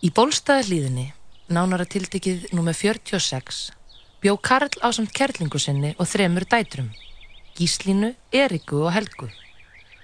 Í 0.00 0.08
bólstaðarlíðinni, 0.16 1.10
nánara 1.52 1.84
tiltekið 1.84 2.46
nr. 2.54 2.72
46, 2.72 3.58
bjó 4.24 4.32
Karl 4.40 4.72
á 4.80 4.88
samt 4.96 5.12
kerlingu 5.12 5.60
sinni 5.60 5.90
og 6.00 6.08
þremur 6.08 6.46
dætrum, 6.48 6.86
Gíslínu, 7.58 8.14
Eriku 8.32 8.80
og 8.86 8.94
Helgu. 8.96 9.28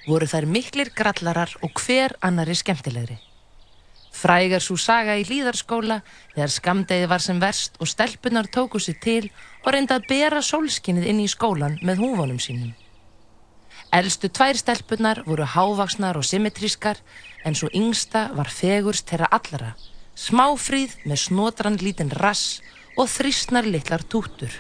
Voru 0.05 0.29
þær 0.29 0.51
miklir 0.53 0.93
grallarar 0.93 1.57
og 1.65 1.81
hver 1.81 2.13
annari 2.21 2.59
skemmtilegri. 2.61 3.17
Frægar 4.13 4.61
svo 4.61 4.77
saga 4.77 5.17
í 5.17 5.25
líðarskóla 5.25 6.03
þegar 6.35 6.53
skamdegi 6.53 7.09
var 7.09 7.25
sem 7.25 7.41
verst 7.41 7.81
og 7.81 7.89
stelpunar 7.89 8.53
tóku 8.53 8.77
sér 8.77 9.01
til 9.01 9.31
og 9.65 9.73
reynda 9.73 9.97
að 9.97 10.11
bera 10.13 10.45
sólskinnið 10.45 11.09
inn 11.09 11.25
í 11.25 11.33
skólan 11.33 11.81
með 11.81 12.05
húfonum 12.05 12.37
sínum. 12.37 12.77
Elstu 13.97 14.29
tvær 14.29 14.59
stelpunar 14.61 15.23
voru 15.25 15.47
hávaksnar 15.49 16.19
og 16.21 16.25
symmetrískar 16.29 16.99
en 17.49 17.55
svo 17.57 17.71
yngsta 17.73 18.27
var 18.37 18.51
fegurst 18.53 19.07
þeirra 19.09 19.31
allara, 19.33 19.71
smáfríð 20.13 20.99
með 21.09 21.23
snotran 21.23 21.79
lítinn 21.81 22.13
rass 22.21 22.59
og 23.01 23.09
þrýstnar 23.09 23.65
litlar 23.65 24.05
tútur. 24.05 24.53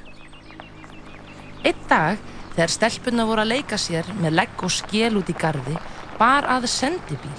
Eitt 1.68 1.82
dag, 1.90 2.16
þegar 2.54 2.72
stelpunar 2.76 3.28
voru 3.28 3.44
að 3.44 3.52
leika 3.52 3.80
sér 3.82 4.08
með 4.22 4.38
legg 4.38 4.64
og 4.64 4.72
skil 4.72 5.20
út 5.20 5.28
í 5.28 5.36
gardi, 5.36 5.76
bar 6.16 6.48
að 6.56 6.70
sendibíl. 6.72 7.36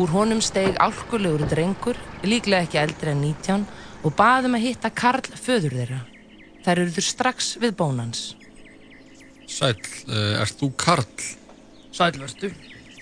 Úr 0.00 0.16
honum 0.16 0.40
steg 0.40 0.80
álkulegur 0.80 1.44
drengur, 1.50 2.00
líklega 2.24 2.64
ekki 2.64 2.80
eldri 2.86 3.12
en 3.12 3.20
19, 3.26 3.68
og 4.00 4.16
baðum 4.16 4.56
að 4.56 4.68
hitta 4.70 4.94
Karl 4.96 5.28
föður 5.36 5.76
þeirra. 5.76 6.02
Þær 6.64 6.84
eruður 6.86 7.10
strax 7.10 7.54
við 7.60 7.76
bónans. 7.76 8.30
Sæl, 9.46 9.76
uh, 10.10 10.40
ert 10.42 10.58
þú 10.58 10.70
Karl? 10.78 11.26
Sælverstu, 11.94 12.50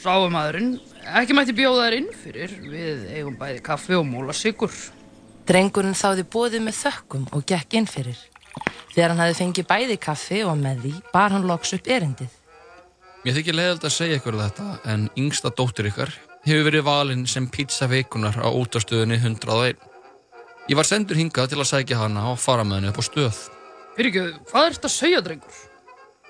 sáumadurinn, 0.02 0.76
ekki 1.18 1.34
mætti 1.36 1.54
bjóða 1.56 1.88
þær 1.88 1.96
inn 1.98 2.10
fyrir, 2.20 2.52
við 2.68 3.08
eigum 3.16 3.38
bæði 3.40 3.62
kaffi 3.64 3.96
og 3.98 4.06
móla 4.06 4.36
sigur. 4.36 4.74
Drengurinn 5.48 5.96
þáði 5.96 6.26
bóðið 6.30 6.66
með 6.66 6.78
þökkum 6.82 7.26
og 7.32 7.46
gekk 7.48 7.80
inn 7.80 7.88
fyrir. 7.90 8.20
Þegar 8.94 9.10
hann 9.12 9.24
hafi 9.24 9.38
fengið 9.40 9.68
bæði 9.72 9.98
kaffi 10.00 10.44
og 10.46 10.54
með 10.60 10.84
því, 10.84 10.92
bar 11.12 11.34
hann 11.34 11.48
loks 11.48 11.74
upp 11.76 11.90
erindið. 11.90 12.36
Mér 13.24 13.38
þykir 13.38 13.56
leiðild 13.56 13.88
að 13.88 13.96
segja 13.96 14.20
ykkur 14.20 14.38
þetta, 14.38 14.68
en 14.92 15.08
yngsta 15.18 15.50
dóttir 15.56 15.88
ykkar 15.88 16.12
hefur 16.44 16.66
verið 16.68 16.84
valinn 16.84 17.26
sem 17.26 17.48
pizza 17.48 17.88
veikunar 17.88 18.36
á 18.36 18.48
útastöðunni 18.52 19.16
101. 19.16 19.80
Ég 20.68 20.76
var 20.76 20.88
sendur 20.88 21.16
hingað 21.16 21.54
til 21.54 21.60
að 21.60 21.70
sækja 21.70 22.02
hana 22.04 22.28
og 22.30 22.40
fara 22.40 22.64
með 22.68 22.82
henni 22.82 22.92
upp 22.92 23.00
á 23.00 23.04
stöð. 23.08 23.38
Fyrir 23.96 24.10
ekki, 24.10 24.24
hvað 24.50 24.68
er 24.68 24.76
þetta 24.76 24.90
að 24.90 24.94
segja, 24.98 25.24
drengur? 25.24 25.63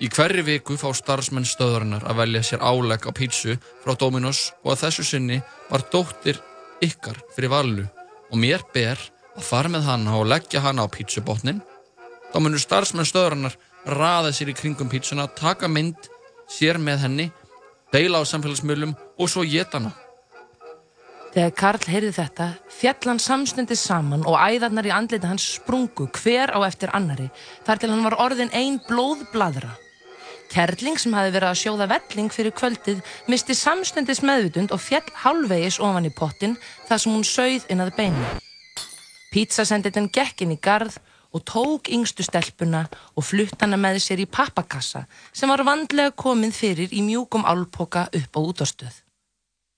Í 0.03 0.09
hverri 0.11 0.43
viku 0.43 0.75
fá 0.75 0.89
starfsmenn 0.91 1.47
stöðarinnar 1.47 2.03
að 2.03 2.17
velja 2.19 2.41
sér 2.43 2.63
álegg 2.67 3.05
á 3.07 3.15
pítsu 3.15 3.53
frá 3.79 3.93
Dominos 3.95 4.49
og 4.65 4.73
að 4.73 4.81
þessu 4.81 5.05
sinni 5.07 5.37
var 5.69 5.85
dóttir 5.93 6.41
ykkar 6.83 7.21
fyrir 7.31 7.53
valinu 7.53 7.85
og 8.27 8.41
mér 8.41 8.65
ber 8.73 8.99
að 9.37 9.47
fara 9.47 9.71
með 9.71 9.87
hana 9.87 10.17
og 10.19 10.27
leggja 10.27 10.59
hana 10.65 10.83
á 10.83 10.91
pítsubotnin. 10.91 11.61
Þá 12.33 12.37
munur 12.43 12.59
starfsmenn 12.59 13.07
stöðarinnar 13.07 13.55
raða 13.87 14.33
sér 14.35 14.51
í 14.51 14.57
kringum 14.57 14.91
pítsuna, 14.91 15.29
taka 15.31 15.69
mynd, 15.71 16.09
sér 16.51 16.75
með 16.75 17.05
henni, 17.05 17.29
deila 17.95 18.19
á 18.19 18.27
samfélagsmiðlum 18.27 18.97
og 19.15 19.31
svo 19.31 19.45
geta 19.47 19.79
hana. 19.79 19.93
Þegar 21.35 21.55
Karl 21.55 21.87
heyrði 21.91 22.11
þetta, 22.15 22.49
fjall 22.71 23.09
hann 23.09 23.23
samstundið 23.23 23.79
saman 23.79 24.27
og 24.27 24.35
æðarnar 24.39 24.87
í 24.87 24.93
andliti 24.95 25.27
hans 25.27 25.47
sprungu 25.55 26.07
hver 26.19 26.51
á 26.51 26.59
eftir 26.67 26.91
annari, 26.95 27.31
þar 27.63 27.79
til 27.79 27.91
hann 27.91 28.05
var 28.07 28.19
orðin 28.27 28.51
ein 28.55 28.79
blóðbladra. 28.87 29.71
Kerling 30.55 30.95
sem 30.95 31.11
hafi 31.11 31.33
verið 31.35 31.49
að 31.49 31.57
sjóða 31.59 31.85
velling 31.91 32.29
fyrir 32.31 32.53
kvöldið 32.55 33.01
misti 33.27 33.55
samstundis 33.59 34.21
meðvutund 34.23 34.71
og 34.71 34.79
fjall 34.79 35.09
hálfvegis 35.25 35.81
ofan 35.83 36.07
í 36.07 36.11
pottin 36.15 36.55
þar 36.87 37.01
sem 37.03 37.11
hún 37.11 37.25
sögð 37.27 37.65
inn 37.73 37.83
að 37.83 37.91
beinu. 37.97 38.29
Pítsasenditinn 39.35 40.07
gekk 40.15 40.45
inn 40.45 40.55
í 40.55 40.59
garð 40.63 40.95
og 41.35 41.43
tók 41.43 41.91
yngstu 41.91 42.23
stelpuna 42.23 42.85
og 43.19 43.27
flutt 43.27 43.59
hana 43.59 43.75
með 43.75 43.99
sér 44.05 44.23
í 44.23 44.29
pappakassa 44.31 45.03
sem 45.35 45.51
var 45.51 45.65
vandlega 45.67 46.15
komið 46.15 46.55
fyrir 46.55 46.95
í 46.95 47.03
mjúkum 47.03 47.43
álpoka 47.43 48.07
upp 48.07 48.39
á 48.39 48.39
útastöð. 48.39 48.95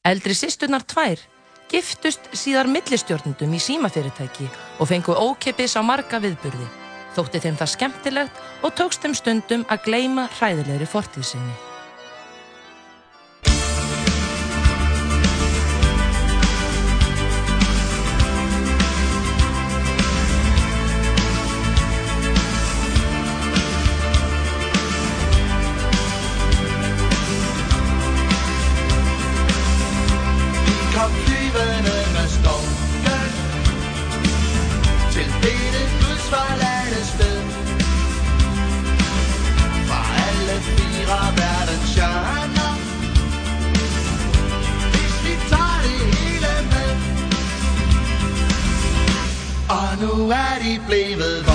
Eldri 0.05 0.37
sýsturnar 0.37 0.85
tvær 0.85 1.25
giftust 1.73 2.29
síðar 2.37 2.69
millistjórnundum 2.69 3.57
í 3.57 3.63
símafyrirtæki 3.65 4.45
og 4.77 4.91
fengu 4.93 5.17
ókeppis 5.17 5.73
á 5.73 5.81
marga 5.81 6.21
viðburði. 6.21 6.86
Þótti 7.17 7.39
þeim 7.41 7.55
það 7.57 7.71
skemmtilegt 7.71 8.43
og 8.61 8.75
tókst 8.77 9.01
þeim 9.01 9.17
stundum 9.17 9.65
að 9.73 9.87
gleima 9.89 10.27
hræðilegri 10.37 10.85
fortíðsinni. 10.91 11.55
kom 11.57 11.76
fatty 50.57 50.77
flavor 50.79 51.46